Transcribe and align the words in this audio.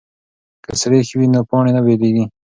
که 0.63 0.71
سریښ 0.81 1.09
وي 1.17 1.25
نو 1.33 1.39
پاڼې 1.49 1.71
نه 1.75 1.81
بېلیږي. 1.85 2.25